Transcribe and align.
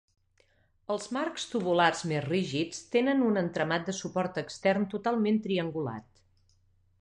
Els 0.93 1.03
marcs 1.17 1.43
tubulars 1.51 2.01
més 2.11 2.25
rígids 2.27 2.79
tenen 2.95 3.21
un 3.27 3.37
entramat 3.43 3.85
de 3.91 3.95
suport 3.99 4.41
extern 4.45 4.89
totalment 4.95 5.39
triangulat. 5.45 6.25